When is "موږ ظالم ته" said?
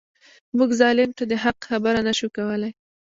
0.57-1.23